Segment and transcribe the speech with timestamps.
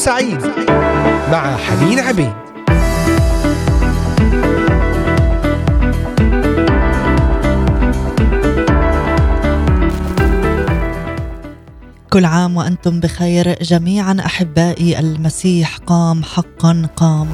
[0.00, 0.42] سعيد
[1.32, 2.32] مع حنين عبيد.
[12.10, 14.16] كل عام وأنتم بخير جميعا.
[14.26, 17.28] أحبائي المسيح قام حقا قام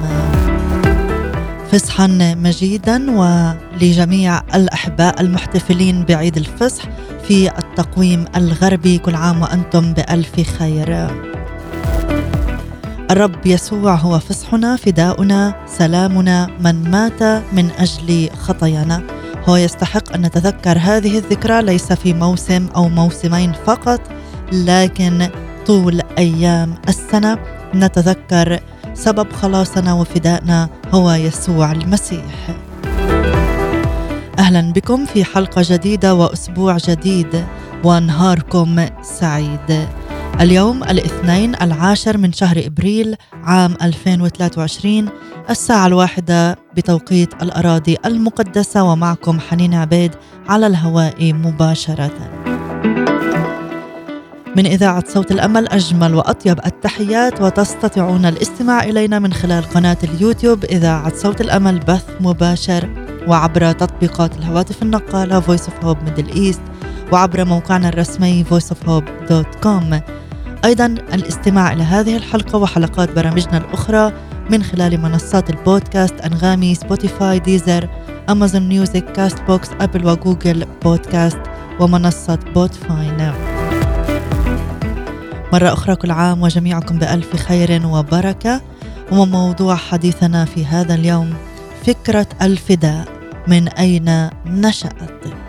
[1.73, 2.07] فصحا
[2.43, 3.11] مجيدا.
[3.11, 6.83] ولجميع الأحباء المحتفلين بعيد الفصح
[7.29, 11.09] في التقويم الغربي كل عام وأنتم بألف خير.
[13.11, 19.03] الرب يسوع هو فصحنا فداؤنا سلامنا من مات من أجل خطايانا.
[19.49, 24.01] هو يستحق أن نتذكر هذه الذكرى ليس في موسم أو موسمين فقط
[24.53, 25.29] لكن
[25.67, 27.39] طول أيام السنة
[27.75, 28.61] نتذكر
[28.95, 32.51] سبب خلاصنا وفدائنا هو يسوع المسيح.
[34.39, 37.45] أهلا بكم في حلقة جديدة وأسبوع جديد
[37.85, 39.87] ونهاركم سعيد.
[40.41, 45.09] اليوم الاثنين العاشر من شهر إبريل عام 2023
[45.51, 50.15] الساعة الواحدة بتوقيت الأراضي المقدسة ومعكم حنين عبيد
[50.49, 52.11] على الهواء مباشرةً.
[54.57, 61.17] من إذاعة صوت الأمل أجمل وأطيب التحيات وتستطيعون الاستماع إلينا من خلال قناة اليوتيوب إذاعة
[61.17, 62.89] صوت الأمل بث مباشر
[63.29, 66.61] وعبر تطبيقات الهواتف النقالة Voice of Hope Middle East
[67.13, 69.95] وعبر موقعنا الرسمي voiceofhope.com
[70.65, 74.13] أيضا الاستماع إلى هذه الحلقة وحلقات برامجنا الأخرى
[74.51, 77.89] من خلال منصات البودكاست أنغامي سبوتيفاي Deezer
[78.29, 81.41] Amazon Music Castbox Apple و Google Podcast
[81.81, 83.33] ومنصة بودفاين
[85.53, 88.61] مرة أخرى كل عام وجميعكم بألف خير وبركة.
[89.13, 91.35] وموضوع حديثنا في هذا اليوم
[91.87, 93.09] فكرة الفداء
[93.49, 95.46] من أين نشأت؟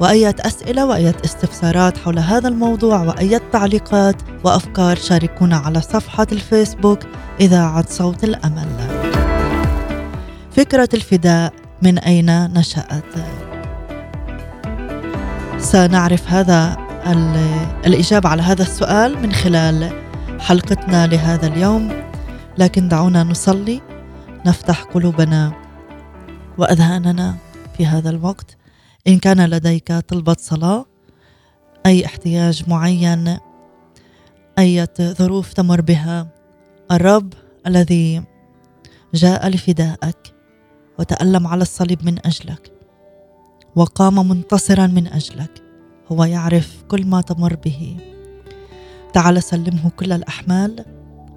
[0.00, 6.98] وأية أسئلة وأية استفسارات حول هذا الموضوع وأية تعليقات وأفكار شاركونا على صفحة الفيسبوك
[7.40, 8.68] إذاعة صوت الأمل.
[10.50, 11.52] فكرة الفداء
[11.82, 13.04] من أين نشأت؟
[15.58, 16.76] سنعرف هذا
[17.86, 19.90] الإجابة على هذا السؤال من خلال
[20.40, 21.92] حلقتنا لهذا اليوم.
[22.58, 23.80] لكن دعونا نصلي
[24.46, 25.52] نفتح قلوبنا
[26.58, 27.34] وأذهاننا
[27.76, 28.57] في هذا الوقت.
[29.06, 30.84] إن كان لديك طلبة صلاة
[31.86, 33.38] أي احتياج معين
[34.58, 36.28] أي ظروف تمر بها
[36.90, 37.32] الرب
[37.66, 38.22] الذي
[39.14, 40.34] جاء لفدائك
[40.98, 42.72] وتألم على الصليب من أجلك
[43.76, 45.62] وقام منتصرا من أجلك
[46.12, 47.96] هو يعرف كل ما تمر به.
[49.12, 50.84] تعال سلمه كل الأحمال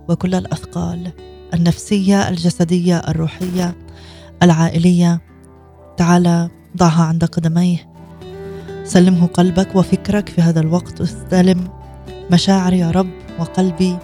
[0.09, 1.11] وكل الأثقال
[1.53, 3.75] النفسية الجسدية الروحية
[4.43, 5.21] العائلية.
[5.97, 7.91] تعال ضعها عند قدميه.
[8.83, 11.67] سلمه قلبك وفكرك في هذا الوقت واستلم
[12.31, 13.09] مشاعري يا رب
[13.39, 13.97] وقلبي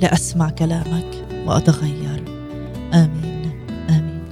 [0.00, 2.24] لأسمع كلامك وأتغير.
[2.94, 3.50] آمين.
[3.90, 4.22] آمين.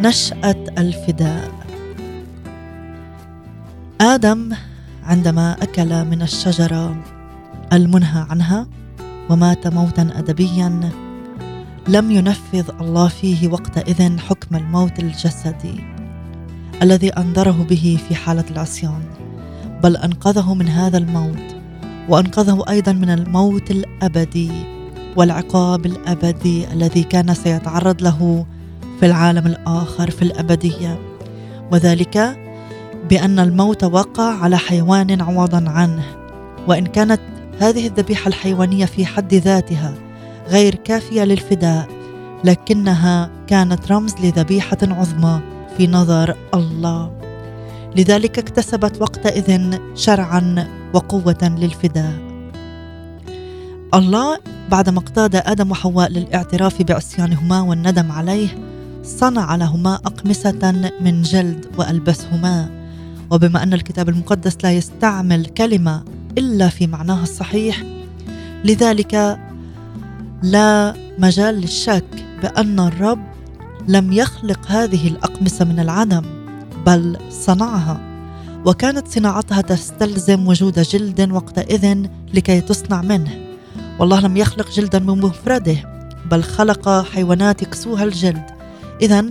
[0.00, 1.50] نشأة الفداء.
[4.00, 4.52] آدم
[5.04, 6.96] عندما أكل من الشجرة
[7.72, 8.66] المنهى عنها
[9.30, 10.90] ومات موتا أدبيا
[11.88, 15.84] لم ينفذ الله فيه وقتئذ حكم الموت الجسدي
[16.82, 19.02] الذي أنذره به في حالة العصيان
[19.82, 21.56] بل أنقذه من هذا الموت
[22.08, 24.50] وأنقذه أيضا من الموت الأبدي
[25.16, 28.46] والعقاب الأبدي الذي كان سيتعرض له
[29.00, 30.98] في العالم الآخر في الأبدية.
[31.72, 32.38] وذلك
[33.10, 36.04] بأن الموت وقع على حيوان عوضا عنه
[36.68, 37.20] وإن كانت
[37.60, 39.94] هذه الذبيحة الحيوانية في حد ذاتها
[40.48, 41.88] غير كافية للفداء
[42.44, 45.40] لكنها كانت رمز لذبيحة عظمى
[45.76, 47.12] في نظر الله.
[47.96, 52.12] لذلك اكتسبت وقتئذ شرعا وقوة للفداء.
[53.94, 54.38] الله
[54.70, 58.48] بعدما اقتاد آدم وحواء للاعتراف بعصيانهما والندم عليه
[59.04, 62.68] صنع لهما اقمصه من جلد وألبسهما.
[63.30, 66.02] وبما أن الكتاب المقدس لا يستعمل كلمة
[66.38, 67.82] إلا في معناها الصحيح
[68.64, 69.38] لذلك
[70.42, 72.04] لا مجال للشك
[72.42, 73.26] بأن الرب
[73.88, 76.22] لم يخلق هذه الأقمصة من العدم
[76.86, 78.00] بل صنعها.
[78.66, 83.30] وكانت صناعتها تستلزم وجود جلد وقتئذ لكي تصنع منه.
[83.98, 85.76] والله لم يخلق جلدا بمفرده
[86.30, 88.46] بل خلق حيوانات يكسوها الجلد.
[89.02, 89.24] إذا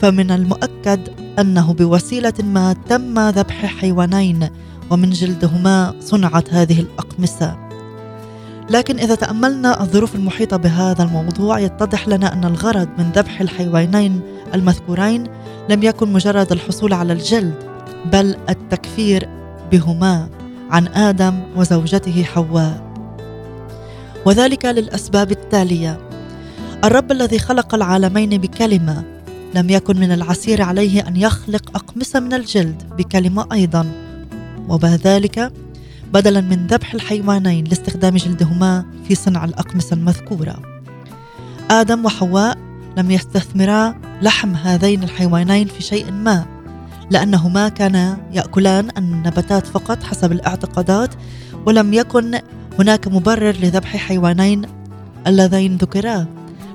[0.00, 1.00] فمن المؤكد
[1.38, 4.48] أنه بوسيلة ما تم ذبح حيوانين
[4.90, 7.67] ومن جلدهما صنعت هذه الأقمصة.
[8.70, 14.20] لكن إذا تأملنا الظروف المحيطة بهذا الموضوع يتضح لنا أن الغرض من ذبح الحيوانين
[14.54, 15.24] المذكورين
[15.68, 17.54] لم يكن مجرد الحصول على الجلد
[18.12, 19.28] بل التكفير
[19.72, 20.28] بهما
[20.70, 22.88] عن آدم وزوجته حواء.
[24.26, 25.98] وذلك للأسباب التالية.
[26.84, 29.04] الرب الذي خلق العالمين بكلمة
[29.54, 33.86] لم يكن من العسير عليه أن يخلق أقمصة من الجلد بكلمة أيضا.
[34.68, 35.52] وبذلك
[36.12, 40.56] بدلا من ذبح الحيوانين لاستخدام جلدهما في صنع الأقمصة المذكورة.
[41.70, 42.58] آدم وحواء
[42.96, 46.46] لم يستثمرا لحم هذين الحيوانين في شيء ما
[47.10, 51.14] لأنهما كانا يأكلان النباتات فقط حسب الاعتقادات
[51.66, 52.38] ولم يكن
[52.78, 54.62] هناك مبرر لذبح حيوانين
[55.26, 56.26] اللذين ذكرا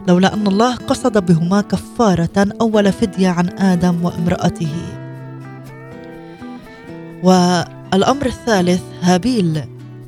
[0.08, 4.74] لولا أن الله قصد بهما كفارة أول فدية عن آدم وامرأته.
[7.94, 9.62] والامر الثالث هابيل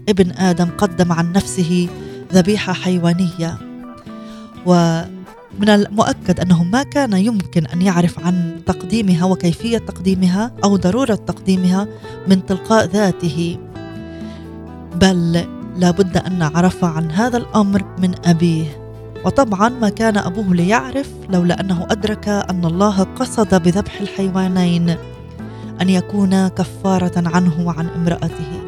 [0.09, 1.89] ابن آدم قدم عن نفسه
[2.33, 3.57] ذبيحة حيوانية.
[4.65, 11.87] ومن المؤكد أنه ما كان يمكن أن يعرف عن تقديمها وكيفية تقديمها أو ضرورة تقديمها
[12.27, 13.57] من تلقاء ذاته.
[14.95, 15.45] بل
[15.77, 18.65] لابد أن عرف عن هذا الأمر من أبيه.
[19.25, 24.95] وطبعا ما كان أبوه ليعرف لولا أنه أدرك أن الله قصد بذبح الحيوانين.
[25.81, 28.61] أن يكون كفارة عنه وعن امرأته.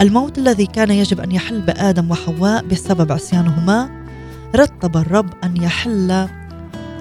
[0.00, 3.88] الموت الذي كان يجب أن يحل بادم وحواء بسبب عصيانهما
[4.56, 6.28] رتب الرب أن يحل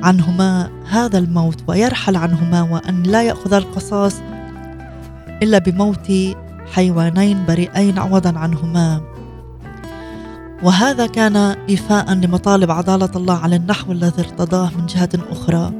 [0.04, 4.22] عنهما هذا الموت ويرحل عنهما وأن لا يأخذ القصاص
[5.44, 6.12] إلا بموت
[6.74, 9.02] حيوانين بريئين عوضا عنهما.
[10.64, 11.38] وهذا كان
[11.70, 15.72] إيفاء لمطالب عدالة الله على النحو الذي ارتضاه من جهة أخرى.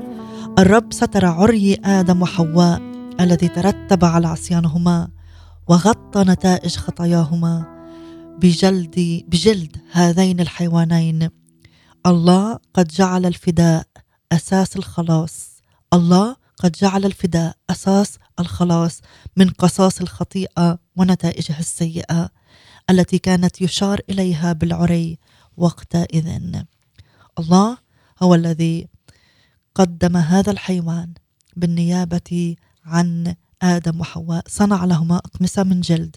[0.60, 5.10] الرب ستر عري آدم وحواء الذي ترتب على عصيانهما
[5.68, 7.66] وغطى نتائج خطاياهما
[8.42, 11.30] بجلد بجلد هذين الحيوانين.
[12.06, 13.88] الله قد جعل الفداء
[14.32, 15.62] أساس الخلاص.
[15.94, 19.02] الله قد جعل الفداء أساس الخلاص
[19.38, 22.30] من قصاص الخطيئة ونتائجها السيئة
[22.90, 25.20] التي كانت يشار إليها بالعري
[25.58, 26.40] وقتئذ
[27.40, 27.78] الله
[28.24, 28.88] هو الذي
[29.76, 31.14] قدم هذا الحيوان
[31.56, 36.16] بالنيابة عن آدم وحواء صنع لهما أقمصة من جلد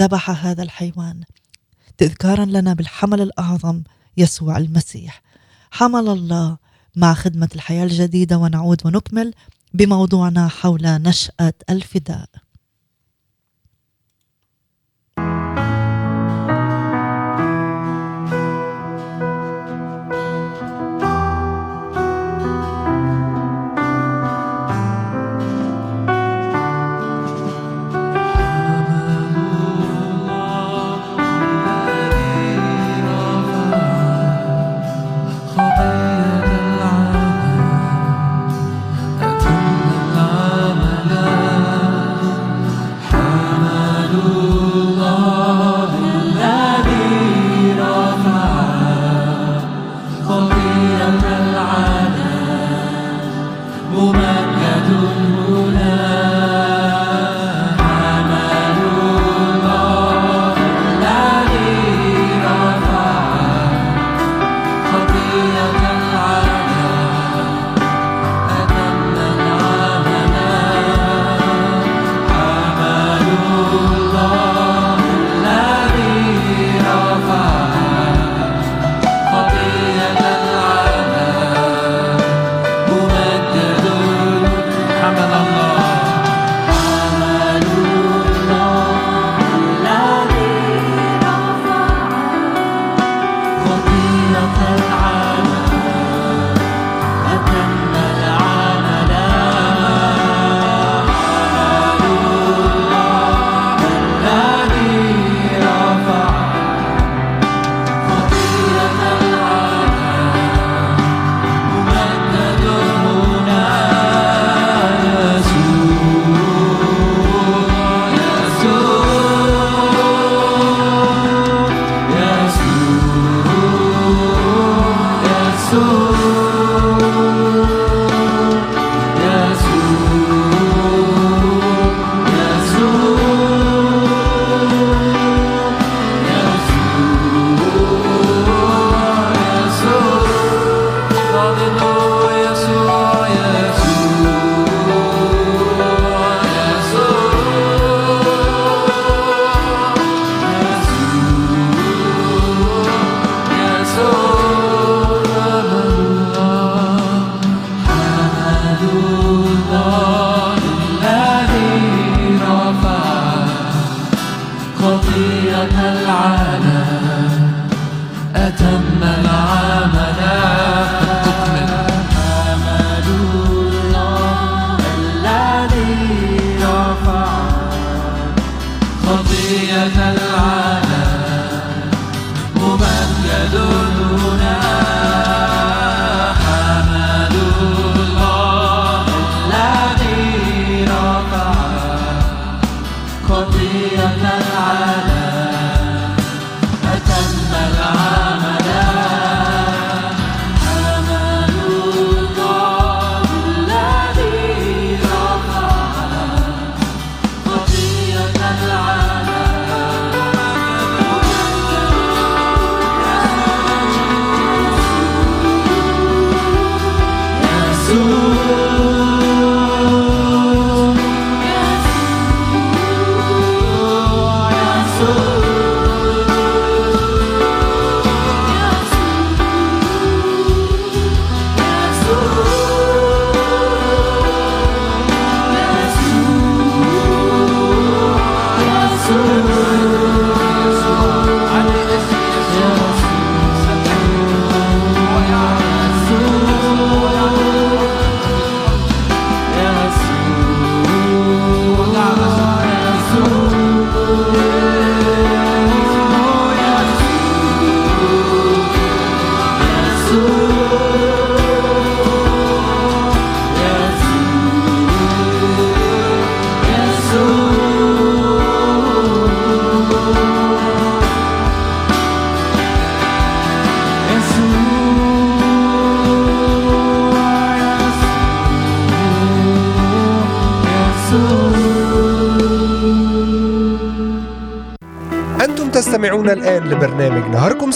[0.00, 1.20] ذبح هذا الحيوان
[1.98, 3.82] تذكارا لنا بالحمل الأعظم
[4.16, 5.22] يسوع المسيح.
[5.70, 6.56] حمل الله
[6.96, 9.34] مع خدمة الحياة الجديدة ونعود ونكمل
[9.74, 12.28] بموضوعنا حول نشأة الفداء.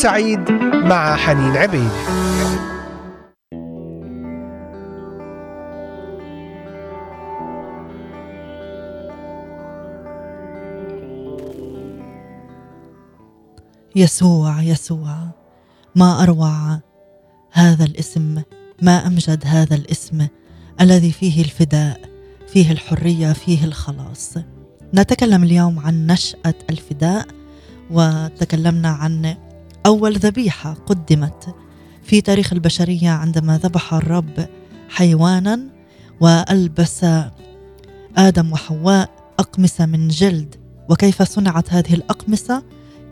[0.00, 0.50] سعيد
[0.84, 1.90] مع حنين عبيد.
[13.96, 15.16] يسوع يسوع
[15.96, 16.80] ما أروع
[17.52, 18.42] هذا الاسم
[18.82, 20.26] ما أمجد هذا الاسم
[20.80, 22.00] الذي فيه الفداء
[22.48, 24.34] فيه الحرية فيه الخلاص.
[24.94, 27.26] نتكلم اليوم عن نشأة الفداء
[27.90, 29.36] وتكلمنا عن
[29.86, 31.54] أول ذبيحة قدمت
[32.02, 34.48] في تاريخ البشرية عندما ذبح الرب
[34.88, 35.60] حيوانا
[36.20, 37.06] وألبس
[38.16, 40.54] آدم وحواء أقمصة من جلد.
[40.88, 42.62] وكيف صنعت هذه الأقمصة؟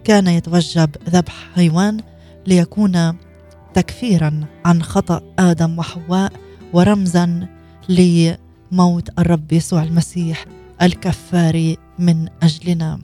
[0.05, 2.01] كان يتوجب ذبح حيوان
[2.47, 3.17] ليكون
[3.75, 6.33] تكفيرا عن خطأ آدم وحواء
[6.73, 7.49] ورمزا
[7.89, 10.45] لموت الرب يسوع المسيح
[10.83, 12.99] الكفار من أجلنا.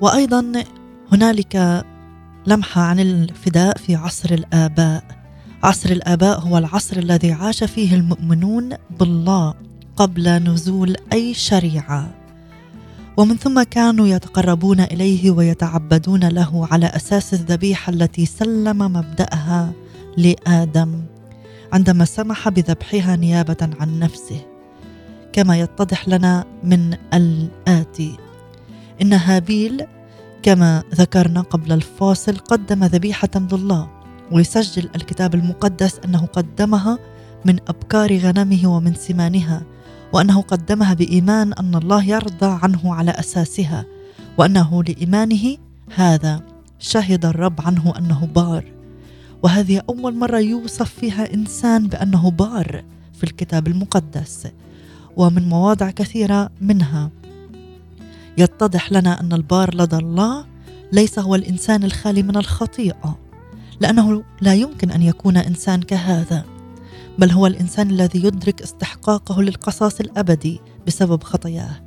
[0.00, 0.52] وأيضا
[1.12, 1.84] هنالك
[2.46, 5.04] لمحة عن الفداء في عصر الآباء.
[5.62, 9.54] عصر الآباء هو العصر الذي عاش فيه المؤمنون بالله
[9.96, 12.14] قبل نزول أي شريعة.
[13.16, 19.72] ومن ثم كانوا يتقربون إليه ويتعبدون له على أساس الذبيحة التي سلم مبدأها
[20.16, 21.02] لآدم
[21.72, 24.40] عندما سمح بذبحها نيابة عن نفسه.
[25.32, 28.16] كما يتضح لنا من الآتي.
[29.02, 29.86] إن هابيل
[30.42, 33.88] كما ذكرنا قبل الفاصل قدم ذبيحة لله
[34.32, 36.98] ويسجل الكتاب المقدس أنه قدمها
[37.44, 39.62] من أبكار غنمه ومن سمانها
[40.12, 43.84] وأنه قدمها بإيمان أن الله يرضى عنه على أساسها
[44.38, 45.56] وأنه لإيمانه
[45.94, 46.40] هذا
[46.78, 48.64] شهد الرب عنه أنه بار.
[49.42, 54.46] وهذه أول مرة يوصف فيها إنسان بأنه بار في الكتاب المقدس
[55.16, 57.10] ومن مواضع كثيرة منها.
[58.38, 60.44] يتضح لنا أن البار لدى الله
[60.92, 63.18] ليس هو الإنسان الخالي من الخطيئة
[63.80, 66.44] لأنه لا يمكن أن يكون إنسان كهذا
[67.18, 71.80] بل هو الإنسان الذي يدرك استحقاقه للقصاص الأبدي بسبب خطاياه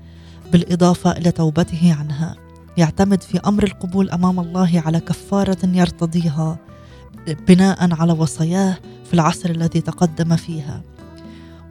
[0.51, 2.35] بالإضافة إلى توبته عنها.
[2.77, 6.59] يعتمد في أمر القبول أمام الله على كفارة يرتضيها
[7.47, 10.81] بناء على وصاياه في العصر الذي تقدم فيها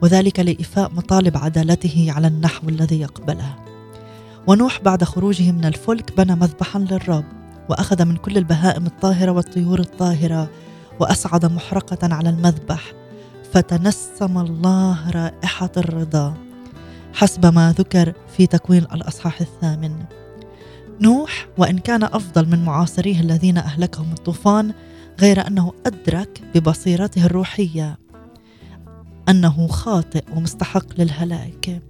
[0.01, 3.55] وذلك لإيفاء مطالب عدالته على النحو الذي يقبله.
[4.47, 7.25] ونوح بعد خروجه من الفلك بنى مذبحا للرب
[7.69, 10.49] وأخذ من كل البهائم الطاهرة والطيور الطاهرة
[10.99, 12.93] واصعد محرقة على المذبح
[13.53, 16.33] فتنسم الله رائحة الرضا.
[17.13, 19.95] حسب ما ذكر في تكوين الأصحاح الثامن.
[21.01, 24.73] نوح وإن كان أفضل من معاصريه الذين أهلكهم الطوفان
[25.19, 27.99] غير أنه أدرك ببصيرته الروحية
[29.29, 31.81] أنه خاطئ ومستحق للهلاك.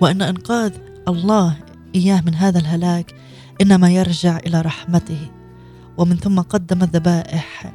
[0.00, 0.72] وإن إنقاذ
[1.08, 1.56] الله
[1.94, 3.14] إياه من هذا الهلاك
[3.62, 5.30] إنما يرجع إلى رحمته
[5.98, 7.72] ومن ثم قدم الذبائح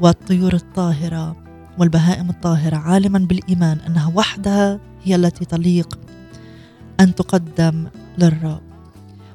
[0.00, 1.36] والطيور الطاهرة
[1.78, 5.98] والبهائم الطاهرة عالما بالإيمان أنها وحدها هي التي تليق
[7.00, 7.86] أن تقدم
[8.18, 8.60] للرب.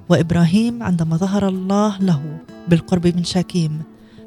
[0.10, 2.38] وإبراهيم عندما ظهر الله له
[2.68, 3.82] بالقرب من شاكيم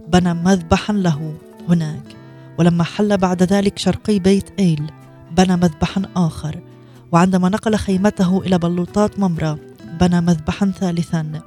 [0.09, 1.35] بنى مذبحا له
[1.69, 2.17] هناك
[2.59, 4.91] ولما حل بعد ذلك شرقي بيت إيل
[5.37, 6.72] بنى مذبحا آخر.
[7.12, 9.59] وعندما نقل خيمته إلى بلوطات ممره
[10.00, 11.42] بنى مذبحا ثالثا.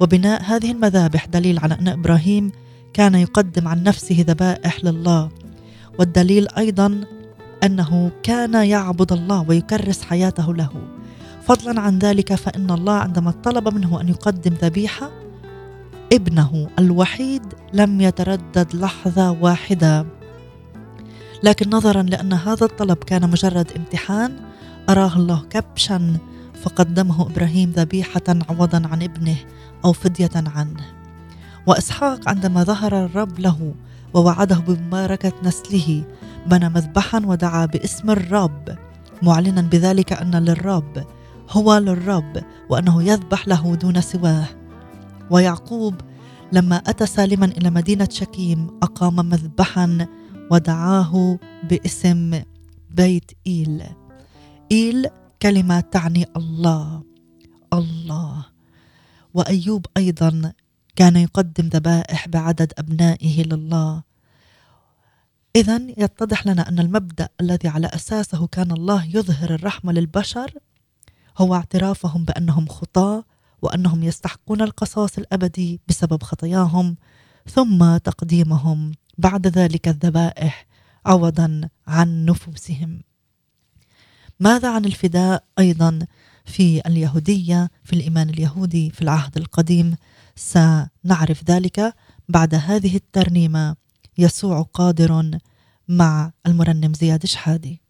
[0.00, 2.52] وبناء هذه المذابح دليل على أن إبراهيم
[2.92, 5.28] كان يقدم عن نفسه ذبائح لله.
[5.98, 7.00] والدليل أيضا
[7.62, 10.70] أنه كان يعبد الله ويكرس حياته له.
[11.42, 15.10] فضلا عن ذلك فإن الله عندما طلب منه أن يقدم ذبيحة
[16.12, 20.06] ابنه الوحيد لم يتردد لحظة واحدة.
[21.42, 24.47] لكن نظرا لأن هذا الطلب كان مجرد امتحان
[24.88, 26.18] أراه الله كبشا
[26.62, 29.36] فقدمه إبراهيم ذبيحة عوضا عن ابنه
[29.84, 30.84] أو فدية عنه.
[31.66, 33.74] وإسحاق عندما ظهر الرب له
[34.14, 36.04] ووعده بمباركة نسله
[36.46, 38.78] بنى مذبحا ودعا باسم الرب
[39.22, 41.04] معلنا بذلك أن للرب
[41.50, 44.48] هو للرب وأنه يذبح له دون سواه.
[45.30, 45.94] ويعقوب
[46.52, 50.06] لما أتى سالما إلى مدينة شكيم أقام مذبحا
[50.50, 51.38] ودعاه
[51.70, 52.42] باسم
[52.90, 53.82] بيت إيل.
[54.72, 55.06] ايل
[55.42, 57.02] كلمة تعني الله
[57.72, 58.46] الله.
[59.34, 60.52] وأيوب أيضا
[60.96, 64.02] كان يقدم ذبائح بعدد أبنائه لله.
[65.56, 70.54] اذا يتضح لنا أن المبدأ الذي على أساسه كان الله يظهر الرحمة للبشر
[71.38, 73.24] هو اعترافهم بأنهم خطاة
[73.62, 76.96] وأنهم يستحقون القصاص الأبدي بسبب خطاياهم
[77.46, 80.66] ثم تقديمهم بعد ذلك الذبائح
[81.06, 83.07] عوضا عن نفوسهم.
[84.40, 85.98] ماذا عن الفداء أيضا
[86.44, 89.96] في اليهودية في الإيمان اليهودي في العهد القديم؟
[90.36, 91.94] سنعرف ذلك
[92.28, 93.76] بعد هذه الترنيمة.
[94.18, 95.38] يسوع قادر
[95.88, 97.80] مع المرنم زياد شحادي.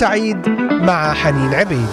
[0.00, 1.88] سعيد مع حنين عبيد.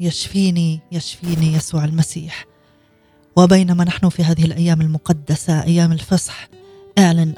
[0.00, 2.44] يشفيني يشفيني يسوع المسيح.
[3.36, 6.48] وبينما نحن في هذه الأيام المقدسة أيام الفصح
[6.98, 7.34] أعلن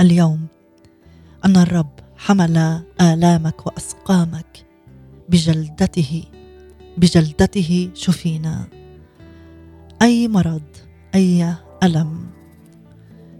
[0.00, 0.46] اليوم
[1.44, 4.66] أن الرب حمل آلامك وأسقامك
[5.28, 6.24] بجلدته
[6.96, 8.83] بجلدته شفينا.
[10.04, 10.62] أي مرض
[11.14, 12.26] أي ألم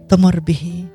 [0.09, 0.85] تمر به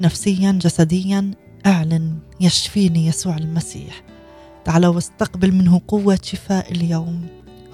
[0.00, 1.30] نفسيا جسديا
[1.66, 4.02] أعلن يشفيني يسوع المسيح.
[4.64, 7.26] تعال واستقبل منه قوة شفاء اليوم.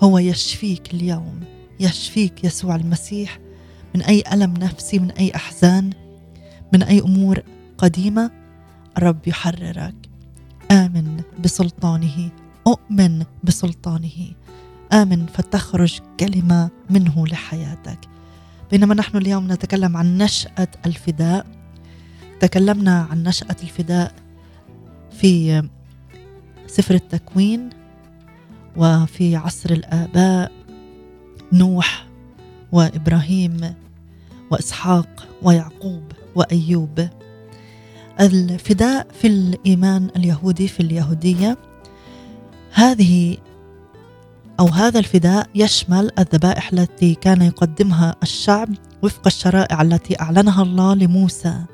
[0.03, 1.41] هو يشفيك اليوم.
[1.81, 3.39] يشفيك يسوع المسيح.
[3.95, 5.91] من أي ألم نفسي من أي أحزان
[6.73, 7.43] من أي أمور
[7.79, 8.31] قديمة
[8.97, 9.95] الرب يحررك.
[10.71, 12.31] آمن بسلطانه.
[12.67, 14.35] أؤمن بسلطانه.
[14.93, 17.99] آمن فتخرج كلمة منه لحياتك.
[18.71, 21.47] بينما نحن اليوم نتكلم عن نشأة الفداء.
[22.41, 24.15] تكلمنا عن نشأة الفداء
[25.11, 25.63] في
[26.67, 27.71] سفر التكوين
[28.77, 30.53] وفي عصر الآباء.
[31.53, 32.07] نوح
[32.73, 33.75] وإبراهيم
[34.51, 36.03] وإسحاق ويعقوب
[36.35, 37.09] وأيوب.
[38.21, 41.59] الفداء في الإيمان اليهودي في اليهودية
[42.73, 43.37] هذه
[44.61, 48.69] أو هذا الفداء يشمل الذبائح التي كان يقدمها الشعب
[49.03, 51.65] وفق الشرائع التي أعلنها الله لموسى.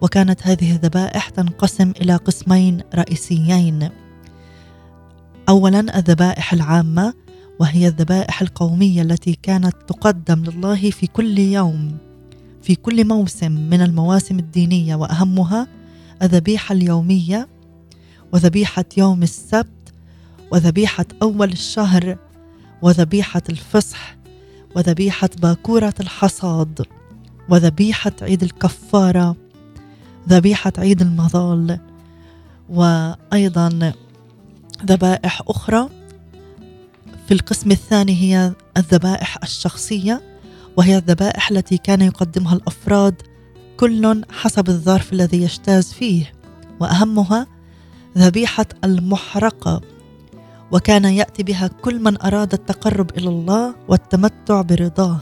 [0.00, 3.88] وكانت هذه الذبائح تنقسم إلى قسمين رئيسيين.
[5.48, 7.14] اولا الذبائح العامة
[7.60, 11.98] وهي الذبائح القومية التي كانت تقدم لله في كل يوم.
[12.62, 15.68] في كل موسم من المواسم الدينية وأهمها
[16.22, 17.48] الذبيحة اليومية
[18.32, 19.83] وذبيحة يوم السبت
[20.54, 22.16] وذبيحة أول الشهر
[22.82, 24.16] وذبيحة الفصح
[24.76, 26.86] وذبيحة باكورة الحصاد
[27.48, 29.36] وذبيحة عيد الكفارة
[30.28, 31.78] ذبيحة عيد المظال
[32.68, 33.92] وأيضا
[34.86, 35.88] ذبائح أخرى.
[37.28, 40.22] في القسم الثاني هي الذبائح الشخصية
[40.76, 43.14] وهي الذبائح التي كان يقدمها الأفراد
[43.76, 46.32] كل حسب الظرف الذي يجتاز فيه.
[46.80, 47.46] وأهمها
[48.18, 49.93] ذبيحة المحرقة.
[50.72, 55.20] وكان يأتي بها كل من أراد التقرب إلى الله والتمتع برضاه.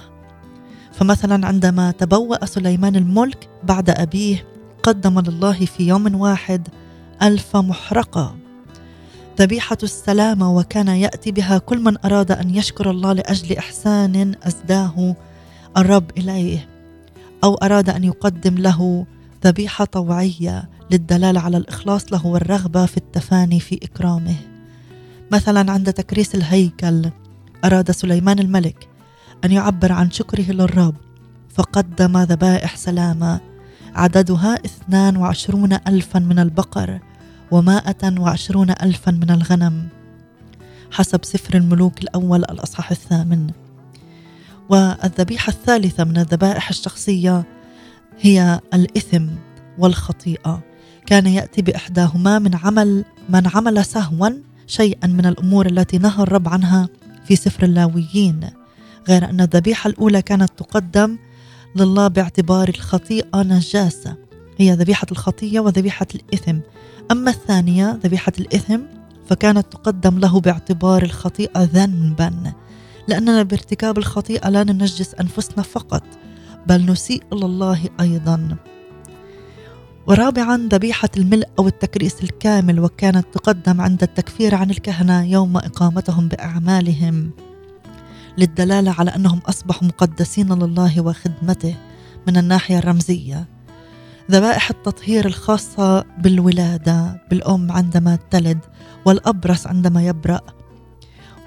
[0.92, 4.44] فمثلا عندما تبوأ سليمان الملك بعد أبيه
[4.82, 6.68] قدم لله في يوم واحد
[7.22, 8.36] ألف محرقة.
[9.38, 15.16] ذبيحة السلامة وكان يأتي بها كل من أراد أن يشكر الله لأجل إحسان أسداه
[15.76, 16.68] الرب إليه
[17.44, 19.06] أو أراد أن يقدم له
[19.44, 24.51] ذبيحة طوعية للدلالة على الإخلاص له والرغبة في التفاني في إكرامه.
[25.32, 27.10] مثلا عند تكريس الهيكل
[27.64, 28.88] أراد سليمان الملك
[29.44, 30.94] أن يعبر عن شكره للرب
[31.48, 33.40] فقدم ذبائح سلامة
[33.94, 37.00] عددها 22 ألفا من البقر
[37.50, 39.88] ومائة وعشرون ألفا من الغنم
[40.90, 43.50] حسب سفر الملوك الأول الأصحاح الثامن.
[44.68, 47.44] والذبيحة الثالثة من الذبائح الشخصية
[48.20, 49.26] هي الإثم
[49.78, 50.60] والخطيئة.
[51.06, 54.30] كان يأتي بإحداهما من عمل من عمل سهوا
[54.66, 56.88] شيئا من الأمور التي نهى الرب عنها
[57.24, 58.50] في سفر اللاويين
[59.08, 61.18] غير أن الذبيحة الأولى كانت تقدم
[61.76, 64.16] لله باعتبار الخطيئة نجاسة
[64.58, 66.58] هي ذبيحة الخطية وذبيحة الإثم.
[67.10, 68.80] أما الثانية ذبيحة الإثم
[69.28, 72.52] فكانت تقدم له باعتبار الخطيئة ذنبا.
[73.08, 76.02] لأننا بارتكاب الخطيئة لا ننجس أنفسنا فقط
[76.66, 78.56] بل نسيء إلى الله أيضا.
[80.06, 87.30] ورابعا ذبيحة الملء أو التكريس الكامل وكانت تقدم عند التكفير عن الكهنة يوم إقامتهم بأعمالهم.
[88.38, 91.76] للدلالة على أنهم أصبحوا مقدسين لله وخدمته
[92.26, 93.48] من الناحية الرمزية.
[94.30, 98.58] ذبائح التطهير الخاصة بالولادة بالأم عندما تلد
[99.04, 100.40] والأبرص عندما يبرأ.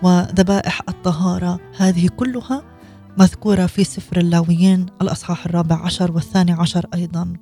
[0.03, 2.61] وذبائح الطهارة هذه كلها
[3.17, 7.33] مذكورة في سفر اللاويين الأصحاح الرابع عشر والثاني عشر أيضا.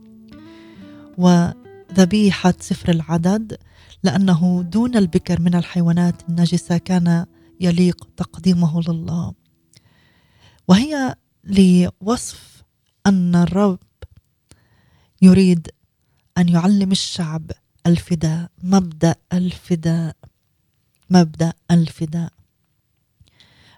[1.94, 3.58] ذبيحة سفر العدد
[4.04, 7.26] لأنه دون البكر من الحيوانات النجسة كان
[7.60, 9.34] يليق تقديمه لله.
[10.68, 12.64] وهي لوصف
[13.06, 13.80] أن الرب
[15.22, 15.68] يريد
[16.38, 17.52] أن يعلم الشعب
[17.88, 20.16] الفداء مبدأ الفداء
[21.10, 22.34] مبدأ الفداء.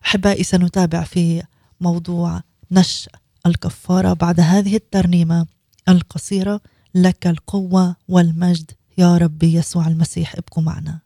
[0.05, 1.43] أحبائي سنتابع في
[1.81, 3.11] موضوع نشأ
[3.45, 5.47] الكفارة بعد هذه الترنيمة
[5.89, 6.61] القصيرة.
[6.95, 8.71] لك القوة والمجد.
[8.97, 10.99] يا رب يسوع المسيح ابقوا معنا.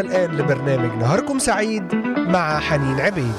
[0.00, 3.34] الآن لبرنامج نهاركم سعيد مع حنين عبيد.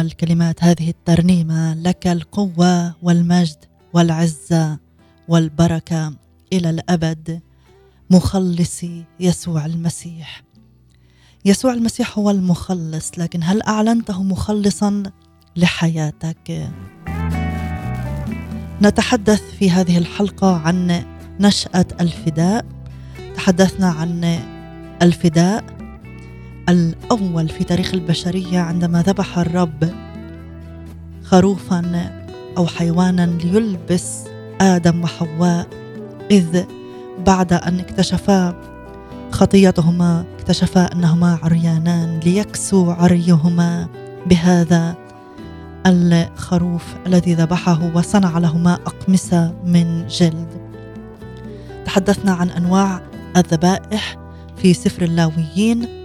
[0.00, 3.56] نعم ما أجمل كلمات هذه الترنيمة لك القوة والمجد
[3.92, 4.78] والعزة
[5.28, 6.12] والبركة
[6.52, 7.40] إلى الأبد.
[8.10, 10.42] مخلصي يسوع المسيح.
[11.44, 15.02] يسوع المسيح هو المخلص لكن هل أعلنته مخلصا
[15.56, 16.70] لحياتك؟
[18.82, 21.04] نتحدث في هذه الحلقة عن
[21.40, 22.64] نشأة الفداء.
[23.36, 24.24] تحدثنا عن
[25.02, 25.79] الفداء.
[26.70, 29.90] الأول في تاريخ البشرية عندما ذبح الرب
[31.24, 32.10] خروفا
[32.58, 34.24] أو حيوانا ليلبس
[34.60, 35.66] آدم وحواء
[36.30, 36.64] إذ
[37.26, 38.54] بعد أن اكتشفا
[39.30, 43.88] خطيتهما اكتشفا أنهما عريانان ليكسوا عريهما.
[44.26, 44.94] بهذا
[45.86, 50.48] الخروف الذي ذبحه وصنع لهما أقمصة من جلد.
[51.84, 53.00] تحدثنا عن أنواع
[53.36, 54.16] الذبائح
[54.56, 55.99] في سفر اللاويين.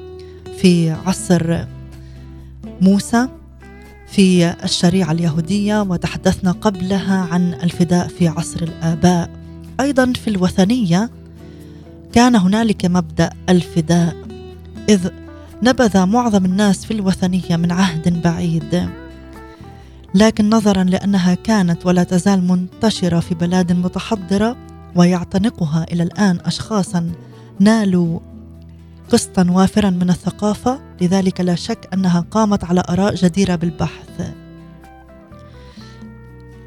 [0.61, 1.65] في عصر
[2.81, 3.27] موسى
[4.07, 9.29] في الشريعة اليهودية وتحدثنا قبلها عن الفداء في عصر الآباء.
[9.79, 11.09] أيضا في الوثنية
[12.13, 14.15] كان هنالك مبدأ الفداء
[14.89, 15.09] إذ
[15.63, 18.89] نبذ معظم الناس في الوثنية من عهد بعيد.
[20.15, 24.57] لكن نظرا لأنها كانت ولا تزال منتشرة في بلاد متحضرة
[24.95, 27.11] ويعتنقها إلى الآن أشخاصا
[27.59, 28.19] نالوا
[29.09, 34.33] قسطا وافرا من الثقافة لذلك لا شك أنها قامت على آراء جديرة بالبحث.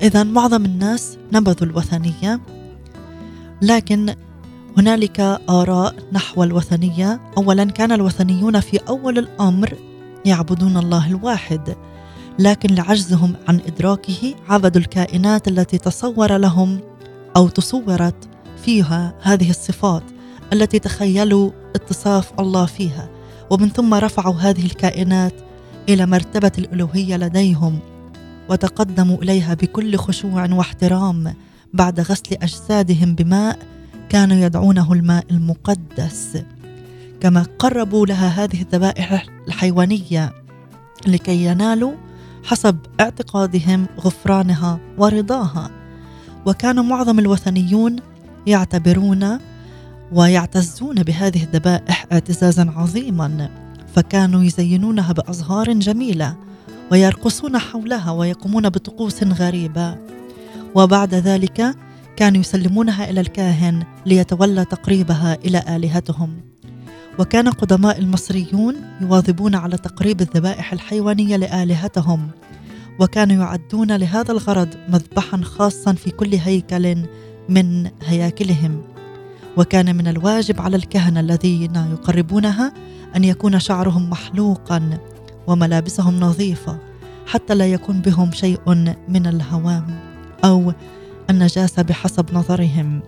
[0.03, 2.41] إذا معظم الناس نبذوا الوثنية
[3.63, 4.15] لكن
[4.77, 5.21] هنالك
[5.51, 7.21] آراء نحو الوثنية.
[7.37, 9.75] أولا كان الوثنيون في أول الأمر
[10.25, 11.77] يعبدون الله الواحد
[12.39, 16.81] لكن لعجزهم عن إدراكه عبدوا الكائنات التي تصور لهم
[17.37, 18.29] أو تصورت
[18.65, 20.03] فيها هذه الصفات.
[20.53, 23.09] التي تخيلوا اتصاف الله فيها.
[23.51, 25.33] ومن ثم رفعوا هذه الكائنات
[25.89, 27.79] إلى مرتبة الألوهية لديهم
[28.49, 31.35] وتقدموا إليها بكل خشوع واحترام
[31.75, 33.59] بعد غسل أجسادهم بماء
[34.09, 36.43] كانوا يدعونه الماء المقدس.
[37.21, 40.33] كما قربوا لها هذه الذبائح الحيوانية
[41.07, 41.93] لكي ينالوا
[42.45, 45.71] حسب اعتقادهم غفرانها ورضاها.
[46.47, 47.97] وكان معظم الوثنيون
[48.47, 49.39] يعتبرون
[50.13, 53.51] ويعتزون بهذه الذبائح اعتزازا عظيما
[53.95, 56.37] فكانوا يزينونها بأزهار جميلة
[56.93, 59.97] ويرقصون حولها ويقومون بطقوس غريبة.
[60.75, 61.77] وبعد ذلك
[62.17, 66.41] كانوا يسلمونها إلى الكاهن ليتولى تقريبها إلى آلهتهم.
[67.19, 72.31] وكان قدماء المصريون يواظبون على تقريب الذبائح الحيوانية لآلهتهم
[73.01, 76.97] وكانوا يعدون لهذا الغرض مذبحا خاصا في كل هيكل
[77.49, 78.83] من هياكلهم.
[79.59, 82.73] وكان من الواجب على الكهنة الذين يقربونها
[83.17, 84.99] أن يكون شعرهم محلوقا
[85.47, 86.79] وملابسهم نظيفة
[87.27, 88.61] حتى لا يكون بهم شيء
[89.09, 90.01] من الهوام
[90.45, 90.73] أو
[91.31, 93.01] النجاسة بحسب نظرهم.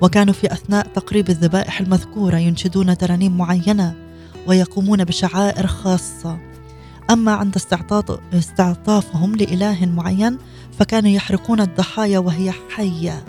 [0.00, 3.94] وكانوا في أثناء تقريب الذبائح المذكورة ينشدون ترانيم معينة
[4.46, 6.38] ويقومون بشعائر خاصة.
[7.10, 7.56] أما عند
[8.34, 10.38] استعطافهم لإله معين
[10.78, 13.24] فكانوا يحرقون الضحايا وهي حية.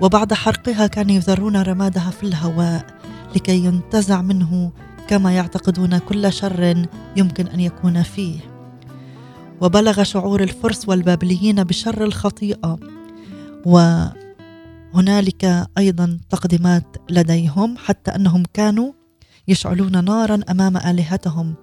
[0.00, 2.86] وبعد حرقها كانوا يذرون رمادها في الهواء
[3.36, 4.72] لكي ينتزع منه
[5.08, 8.40] كما يعتقدون كل شر يمكن أن يكون فيه.
[9.60, 12.78] وبلغ شعور الفرس والبابليين بشر الخطيئة
[13.66, 18.92] وهنالك أيضا تقديمات لديهم حتى أنهم كانوا
[19.48, 21.54] يشعلون نارا أمام آلهتهم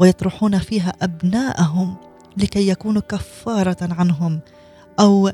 [0.00, 1.96] ويطرحون فيها أبناءهم
[2.36, 4.40] لكي يكونوا كفارة عنهم
[5.00, 5.30] أو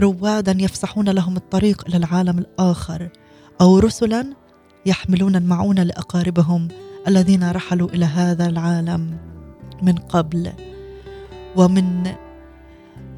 [0.00, 3.08] روادا يفسحون لهم الطريق إلى العالم الآخر
[3.60, 4.26] أو رسلا
[4.86, 6.68] يحملون المعونة لأقاربهم
[7.08, 9.18] الذين رحلوا إلى هذا العالم
[9.82, 10.52] من قبل.
[11.56, 12.12] ومن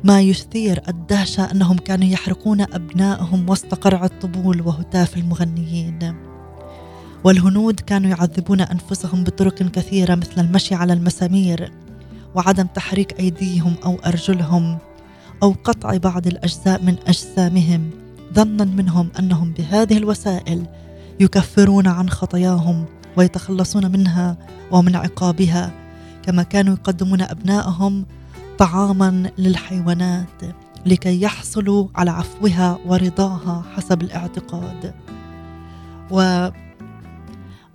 [0.05, 6.15] ما يثير الدهشة أنهم كانوا يحرقون أبنائهم وسط قرع الطبول وهتاف المغنيين.
[7.25, 11.73] والهنود كانوا يعذبون أنفسهم بطرق كثيرة مثل المشي على المسامير
[12.35, 14.79] وعدم تحريك أيديهم أو أرجلهم.
[15.43, 17.91] أو قطع بعض الأجزاء من أجسامهم
[18.35, 20.67] ظنا منهم أنهم بهذه الوسائل
[21.21, 22.85] يكفرون عن خطاياهم
[23.17, 24.37] ويتخلصون منها
[24.71, 25.73] ومن عقابها
[26.23, 28.07] كما كانوا يقدمون ابنائهم
[28.59, 30.43] طعاما للحيوانات
[30.87, 34.95] لكي يحصلوا على عفوها ورضاها حسب الاعتقاد.
[36.11, 36.49] و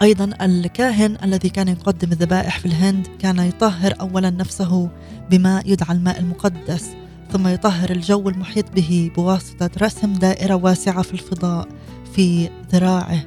[0.01, 4.89] أيضا الكاهن الذي كان يقدم الذبائح في الهند كان يطهر اولا نفسه
[5.29, 6.89] بماء يدعى الماء المقدس
[7.31, 11.67] ثم يطهر الجو المحيط به بواسطة رسم دائرة واسعة في الفضاء
[12.13, 13.19] في ذراعه.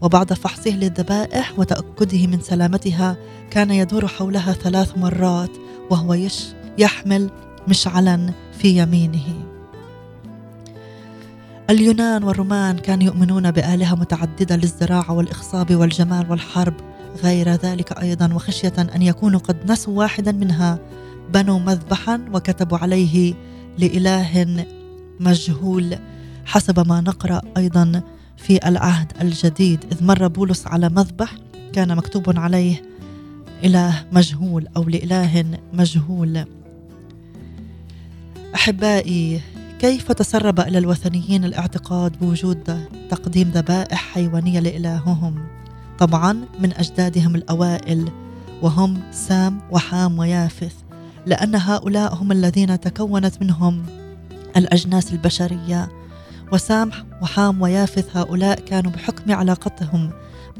[0.00, 3.16] وبعد فحصه للذبائح وتأكده من سلامتها
[3.50, 5.50] كان يدور حولها ثلاث مرات
[5.90, 6.46] وهو يش
[6.78, 7.30] يحمل
[7.68, 9.44] مشعلا في يمينه.
[11.70, 16.74] اليونان والرومان كانوا يؤمنون بآلهة متعددة للزراعة والإخصاب والجمال والحرب.
[17.22, 20.78] غير ذلك أيضا وخشية أن يكونوا قد نسوا واحدا منها
[21.34, 23.34] بنوا مذبحا وكتبوا عليه
[23.78, 24.64] لإله
[25.20, 25.98] مجهول
[26.44, 28.02] حسب ما نقرأ أيضا
[28.36, 29.84] في العهد الجديد.
[29.92, 31.34] إذ مر بولس على مذبح
[31.72, 32.82] كان مكتوب عليه
[33.64, 36.44] إله مجهول أو لإله مجهول.
[38.54, 39.40] أحبائي
[39.78, 45.46] كيف تسرب إلى الوثنيين الاعتقاد بوجود تقديم ذبائح حيوانية لإلههم؟
[45.98, 48.10] طبعا من أجدادهم الأوائل
[48.62, 50.74] وهم سام وحام ويافث.
[51.28, 53.82] لأن هؤلاء هم الذين تكونت منهم
[54.56, 55.88] الأجناس البشرية.
[56.52, 56.90] وسام
[57.22, 60.10] وحام ويافث هؤلاء كانوا بحكم علاقتهم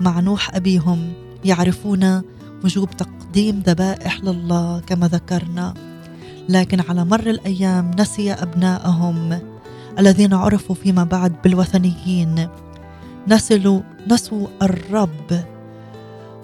[0.00, 1.12] مع نوح أبيهم
[1.44, 2.22] يعرفون
[2.64, 5.74] وجوب تقديم ذبائح لله كما ذكرنا.
[6.48, 9.40] لكن على مر الأيام نسي أبنائهم
[9.98, 12.48] الذين عرفوا فيما بعد بالوثنيين.
[13.28, 15.44] نسلوا نسوا الرب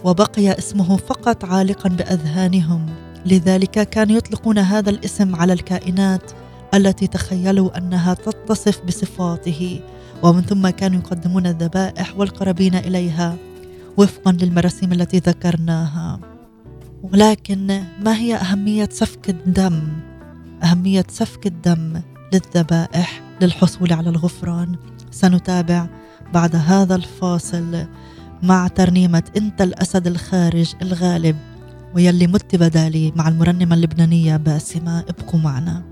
[0.05, 3.04] وبقي اسمه فقط عالقا بأذهانهم.
[3.27, 6.31] لذلك كانوا يطلقون هذا الاسم على الكائنات
[6.75, 9.81] التي تخيلوا أنها تتصف بصفاته
[10.22, 13.37] ومن ثم كانوا يقدمون الذبائح والقرابين إليها
[13.97, 16.20] وفقا للمراسيم التي ذكرناها.
[17.03, 19.83] ولكن ما هي أهمية سفك الدم؟
[20.62, 22.01] أهمية سفك الدم
[22.33, 24.77] للذبائح للحصول على الغفران.
[25.11, 25.87] سنتابع
[26.35, 27.87] بعد هذا الفاصل
[28.43, 31.37] مع ترنيمة أنت الأسد الخارج الغالب.
[31.95, 35.83] ويلي مت بدالي مع المرنمة اللبنانية باسمة ابقوا معنا.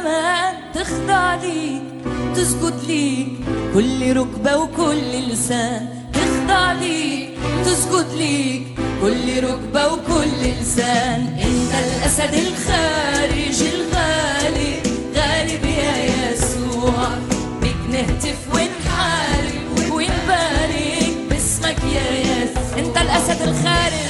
[0.00, 1.82] لزمان تخضع ليك
[2.34, 3.28] تسجد ليك
[3.74, 5.88] كل ركبة وكل لسان.
[6.12, 7.28] تخضع ليك
[7.64, 8.62] تسجد ليك
[9.02, 11.36] كل ركبة وكل لسان.
[11.38, 14.82] انت الأسد الخارج الغالي
[15.16, 17.08] غالب يا يسوع.
[17.62, 24.09] بك نهتف ونحارب ونبارك باسمك يا يسوع انت الأسد الخارج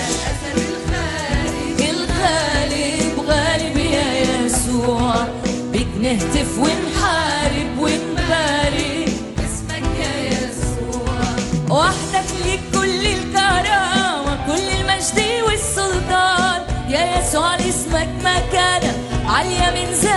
[19.87, 20.10] means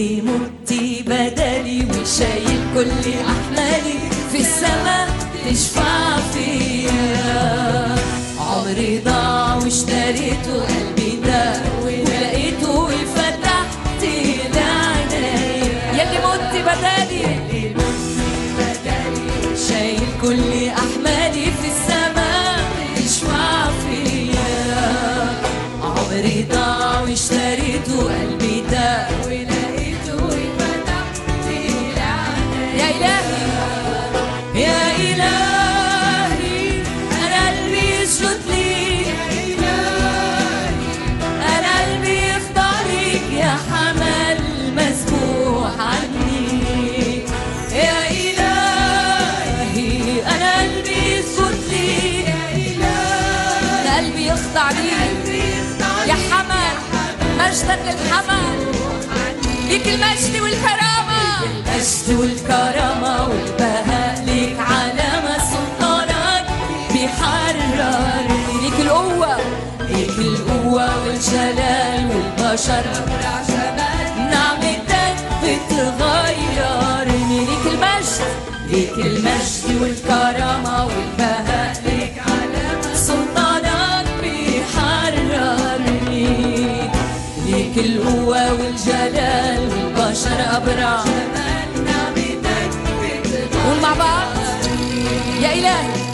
[0.00, 3.98] ويلي متي بدلي وشايل كل احمالي
[4.32, 5.08] في السماء
[5.46, 7.94] تشفع فيا
[8.40, 10.99] عمري ضاع واشتريته قلبي
[54.40, 55.26] يخضع ليك
[56.06, 56.76] يا حمل
[57.38, 58.56] مجدا للحمل
[59.68, 61.22] ليك المجد والكرامة.
[61.44, 66.44] المجد والكرامة والبهاء ليك علامة سلطانك.
[66.92, 69.36] بيحررني ليك القوة.
[69.88, 72.84] ليك القوة والجلال والبشر.
[74.30, 78.30] نعمتك بتغيرني ليك المجد.
[78.70, 81.72] ليك المجد والكرامة والبهاء
[90.20, 91.04] والبشر أبرع
[93.64, 94.28] قول مع بعض.
[95.42, 96.09] يا إلهي.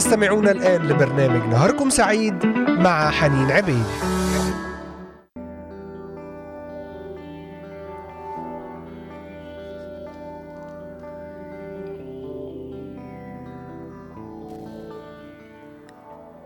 [0.00, 3.84] تستمعون الآن لبرنامج نهاركم سعيد مع حنين عبيد.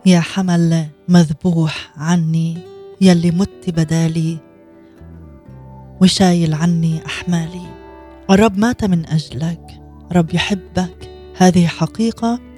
[0.07, 2.59] يا حمل مذبوح عني
[3.01, 4.39] يلي مت بدالي
[6.03, 7.67] وشايل عني أحمالي.
[8.31, 9.81] الرب مات من أجلك
[10.13, 11.11] رب يحبك.
[11.37, 12.54] هذه حقيقة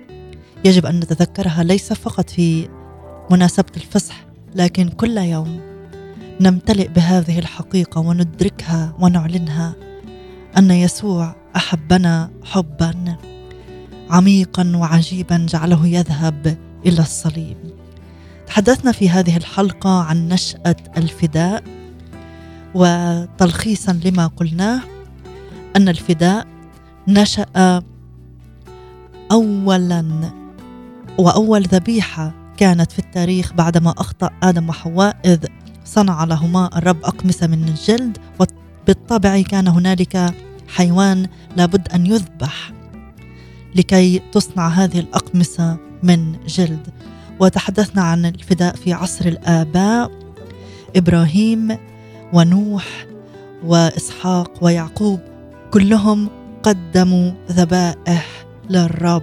[0.65, 2.69] يجب أن نتذكرها ليس فقط في
[3.31, 5.61] مناسبة الفصح لكن كل يوم
[6.41, 9.75] نمتلئ بهذه الحقيقة وندركها ونعلنها
[10.59, 13.17] أن يسوع أحبنا حبا
[14.11, 17.57] عميقا وعجيبا جعله يذهب إلى الصليب.
[18.47, 21.65] تحدثنا في هذه الحلقة عن نشأة الفداء
[22.75, 24.81] وتلخيصا لما قلناه
[25.77, 26.47] أن الفداء
[27.09, 27.83] نشأ
[29.33, 30.31] أولا
[31.19, 35.39] وأول ذبيحة كانت في التاريخ بعدما أخطأ آدم وحواء إذ
[35.85, 40.35] صنع لهما الرب أقمصة من الجلد وبالطبع كان هنالك
[40.69, 42.73] حيوان لابد أن يذبح
[43.75, 46.89] لكي تصنع هذه الأقمصة من جلد.
[47.41, 50.11] وتحدثنا عن الفداء في عصر الآباء
[50.97, 51.79] إبراهيم
[52.33, 53.07] ونوح
[53.65, 55.21] وإسحاق ويعقوب
[55.71, 56.29] كلهم
[56.63, 58.27] قدموا ذبائح
[58.71, 59.23] للرب.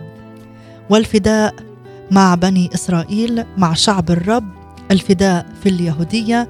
[0.90, 1.73] والفداء
[2.14, 4.50] مع بني إسرائيل مع شعب الرب
[4.92, 6.50] الفداء في اليهودية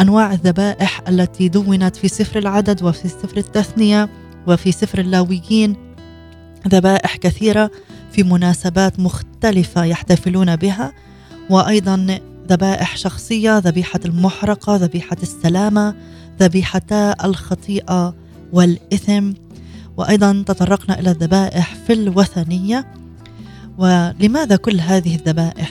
[0.00, 4.08] أنواع الذبائح التي دونت في سفر العدد وفي سفر التثنية
[4.46, 5.76] وفي سفر اللاويين.
[6.68, 7.70] ذبائح كثيرة
[8.12, 10.92] في مناسبات مختلفة يحتفلون بها
[11.50, 15.94] وأيضا ذبائح شخصية ذبيحة المحرقة ذبيحة السلامة
[16.40, 18.14] ذبيحتا الخطيئة
[18.52, 19.32] والإثم.
[19.96, 23.01] وأيضا تطرقنا إلى الذبائح في الوثنية
[23.78, 25.70] ولماذا كل هذه الذبائح؟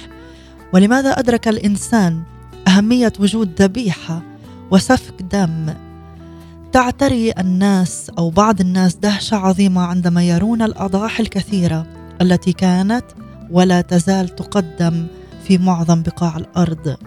[0.74, 2.24] ولماذا أدرك الإنسان
[2.68, 4.22] أهمية وجود ذبيحة
[4.72, 5.74] وسفك دم؟
[6.72, 11.88] تعتري الناس أو بعض الناس دهشة عظيمة عندما يرون الأضاحي الكثيرة
[12.22, 13.06] التي كانت
[13.49, 15.08] ولا تزال تقدم
[15.47, 16.97] في معظم بقاع الأرض.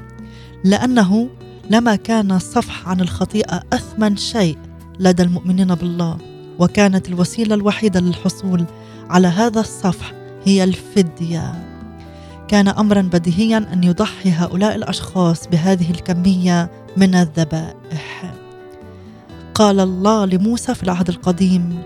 [0.65, 1.29] لأنه
[1.71, 4.59] لما كان الصفح عن الخطيئة أثمن شيء
[5.01, 6.19] لدى المؤمنين بالله
[6.59, 8.65] وكانت الوسيلة الوحيدة للحصول
[9.11, 11.65] على هذا الصفح هي الفدية.
[12.49, 18.35] كان امرا بديهيا أن يضحي هؤلاء الأشخاص بهذه الكمية من الذبائح.
[19.55, 21.79] قال الله لموسى في العهد القديم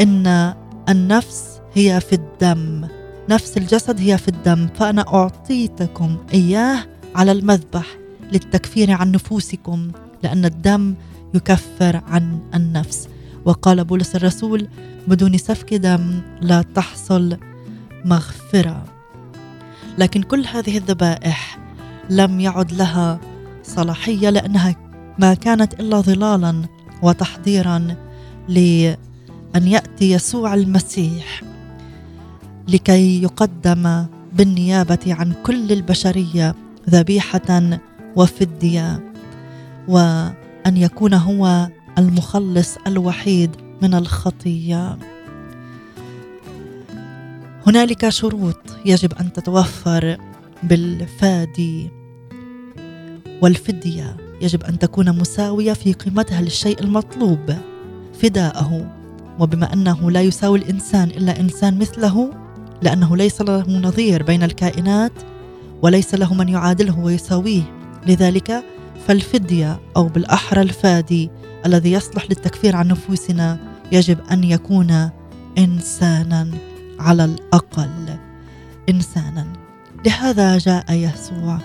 [0.00, 0.54] إن
[0.88, 2.88] النفس هي في الدم
[3.28, 6.78] نفس الجسد هي في الدم فأنا أعطيتكم إياه
[7.14, 7.86] على المذبح
[8.32, 9.90] للتكفير عن نفوسكم
[10.22, 10.94] لأن الدم
[11.34, 13.08] يكفر عن النفس.
[13.44, 14.68] وقال بولس الرسول
[15.08, 17.36] بدون سفك دم لا تحصل
[18.04, 18.84] مغفرة.
[19.98, 21.58] لكن كل هذه الذبائح
[22.10, 23.20] لم يعد لها
[23.62, 24.76] صلاحية لأنها
[25.18, 26.62] ما كانت إلا ظلالا
[27.02, 27.96] وتحضيرا
[28.48, 28.96] لأن
[29.66, 31.42] يأتي يسوع المسيح
[32.68, 36.54] لكي يقدم بالنيابة عن كل البشرية
[36.90, 37.80] ذبيحة
[38.16, 39.12] وفدية
[39.88, 43.50] وأن يكون هو المخلص الوحيد
[43.82, 44.98] من الخطية.
[47.66, 50.16] هنالك شروط يجب أن تتوفر
[50.62, 51.90] بالفادي
[53.42, 54.16] والفدية.
[54.42, 57.54] يجب أن تكون مساوية في قيمتها للشيء المطلوب
[58.22, 58.90] فداءه.
[59.38, 62.30] وبما أنه لا يساوي الإنسان إلا إنسان مثله
[62.82, 65.12] لأنه ليس له نظير بين الكائنات
[65.82, 67.62] وليس له من يعادله ويساويه.
[68.06, 68.64] لذلك
[69.06, 71.30] فالفدية أو بالأحرى الفادي
[71.66, 73.58] الذي يصلح للتكفير عن نفوسنا
[73.92, 75.10] يجب أن يكون
[75.58, 76.50] انسانا
[76.98, 78.18] على الأقل
[78.88, 79.52] إنسانا.
[80.06, 81.58] لهذا جاء يسوع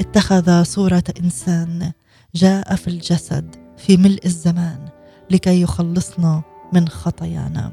[0.00, 1.92] اتخذ صورة إنسان
[2.34, 4.88] جاء في الجسد في ملء الزمان
[5.30, 7.72] لكي يخلصنا من خطايانا.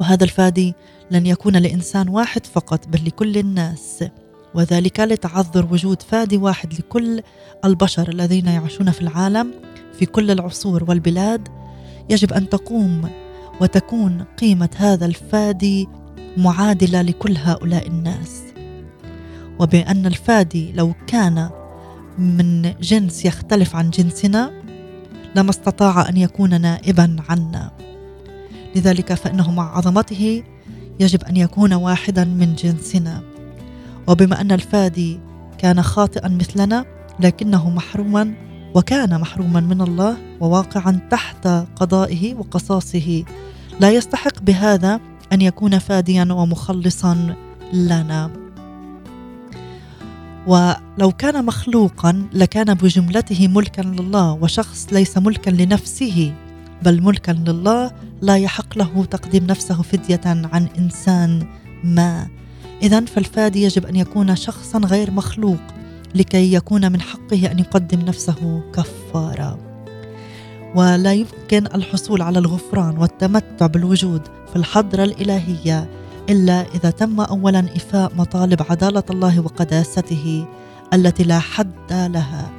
[0.00, 0.74] وهذا الفادي
[1.10, 4.04] لن يكون لإنسان واحد فقط بل لكل الناس.
[4.54, 7.22] وذلك لتعذر وجود فادي واحد لكل
[7.64, 9.54] البشر الذين يعيشون في العالم
[9.98, 11.48] في كل العصور والبلاد.
[12.10, 13.10] يجب أن تقوم
[13.60, 15.88] وتكون قيمة هذا الفادي
[16.36, 18.42] معادلة لكل هؤلاء الناس.
[19.58, 21.50] وبأن الفادي لو كان
[22.18, 24.50] من جنس يختلف عن جنسنا
[25.36, 27.70] لما استطاع أن يكون نائبا عنا.
[28.76, 30.42] لذلك فإنه مع عظمته
[31.00, 33.22] يجب أن يكون واحدا من جنسنا.
[34.08, 35.20] وبما أن الفادي
[35.58, 36.84] كان خاطئا مثلنا
[37.20, 38.34] لكنه محروما
[38.74, 41.46] وكان محروما من الله وواقعا تحت
[41.76, 43.24] قضائه وقصاصه.
[43.80, 45.00] لا يستحق بهذا
[45.32, 47.36] أن يكون فاديا ومخلصا
[47.72, 48.30] لنا.
[50.46, 56.34] ولو كان مخلوقا لكان بجملته ملكا لله وشخص ليس ملكا لنفسه
[56.82, 57.90] بل ملكا لله
[58.22, 61.46] لا يحق له تقديم نفسه فدية عن إنسان
[61.84, 62.28] ما.
[62.82, 65.60] اذا فالفادي يجب أن يكون شخصا غير مخلوق
[66.16, 69.58] لكي يكون من حقه أن يقدم نفسه كفاره
[70.74, 75.88] ولا يمكن الحصول على الغفران والتمتع بالوجود في الحضرة الإلهية
[76.30, 80.46] إلا إذا تم اولا ايفاء مطالب عدالة الله وقداسته
[80.94, 82.50] التي لا حد لها.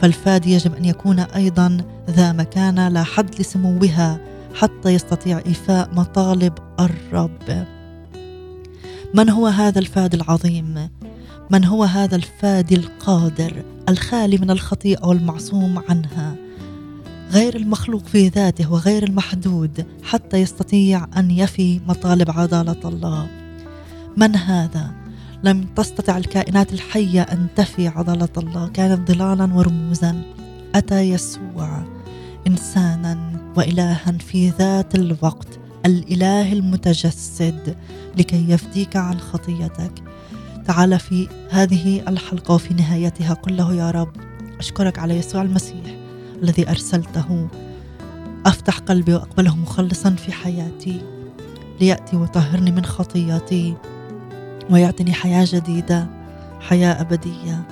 [0.00, 1.78] فالفادي يجب أن يكون أيضا
[2.10, 4.20] ذا مكانه لا حد لسموها
[4.54, 7.66] حتى يستطيع ايفاء مطالب الرب.
[9.14, 10.88] من هو هذا الفادي العظيم؟
[11.50, 16.34] من هو هذا الفادي القادر الخالي من الخطيئة والمعصوم عنها؟
[17.30, 23.28] غير المخلوق في ذاته وغير المحدود حتى يستطيع أن يفي مطالب عدالة الله.
[24.16, 24.90] من هذا؟
[25.44, 28.68] لم تستطع الكائنات الحية أن تفي عضله الله.
[28.68, 30.22] كانت ظلالا ورموزا.
[30.74, 31.82] أتى يسوع
[32.46, 35.48] انسانا والها في ذات الوقت
[35.86, 37.76] الإله المتجسد
[38.18, 40.07] لكي يفديك عن خطيتك.
[40.68, 43.34] تعال في هذه الحلقة وفي نهايتها.
[43.34, 44.12] قل له يا رب
[44.58, 45.96] أشكرك على يسوع المسيح
[46.42, 47.48] الذي أرسلته.
[48.46, 51.00] أفتح قلبي وأقبله مخلصا في حياتي.
[51.80, 53.74] ليأتي وطهرني من خطياتي
[54.70, 56.06] ويعطيني حياة جديدة
[56.60, 57.62] حياة أبدية.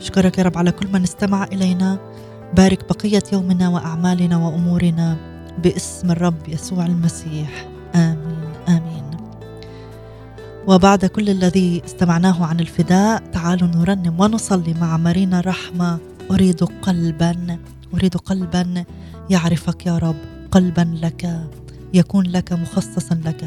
[0.00, 1.98] أشكرك يا رب على كل من استمع إلينا.
[2.56, 5.16] بارك بقية يومنا وأعمالنا وأمورنا
[5.62, 7.68] باسم الرب يسوع المسيح.
[7.94, 8.43] آمين.
[10.66, 15.98] وبعد كل الذي استمعناه عن الفداء تعالوا نرنم ونصلي مع مارينا رحمه
[16.30, 17.58] أريد قلبا
[17.94, 18.84] أريد قلبا
[19.30, 20.16] يعرفك يا رب
[20.50, 21.48] قلبا لك
[21.94, 23.44] يكون لك مخصصا لك.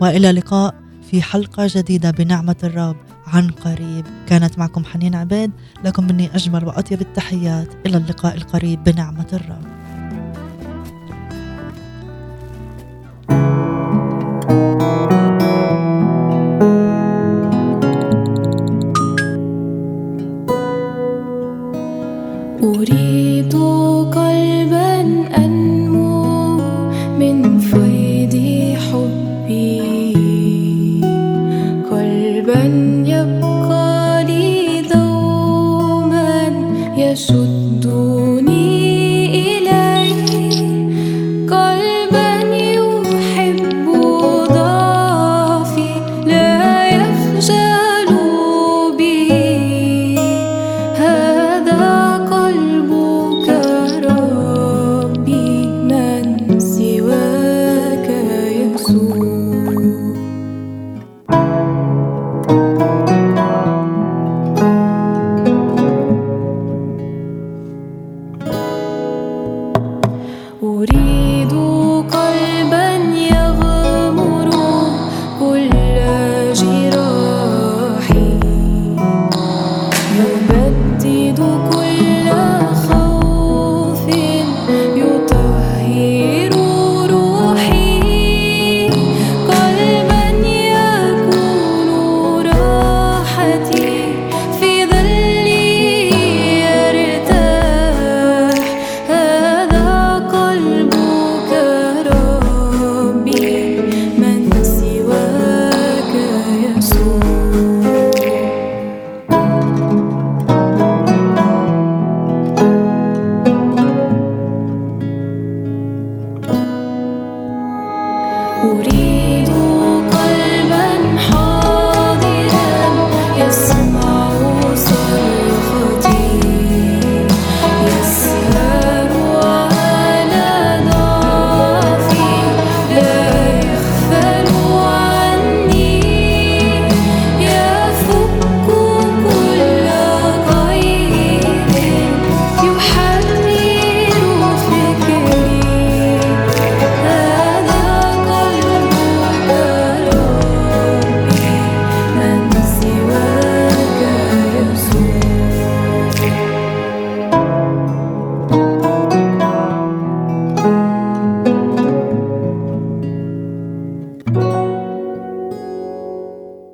[0.00, 0.74] وإلى لقاء
[1.10, 4.04] في حلقة جديدة بنعمة الرب عن قريب.
[4.26, 5.50] كانت معكم حنين عبيد
[5.84, 7.68] لكم مني أجمل وأطيب التحيات.
[7.86, 9.69] إلى اللقاء القريب بنعمة الرب.
[22.76, 23.09] أريد